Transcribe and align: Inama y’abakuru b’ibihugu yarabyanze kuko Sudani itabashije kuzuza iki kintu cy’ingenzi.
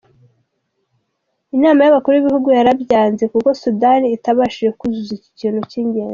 Inama 1.55 1.79
y’abakuru 1.83 2.13
b’ibihugu 2.15 2.49
yarabyanze 2.57 3.23
kuko 3.33 3.49
Sudani 3.61 4.07
itabashije 4.17 4.69
kuzuza 4.79 5.11
iki 5.19 5.31
kintu 5.39 5.61
cy’ingenzi. 5.69 6.09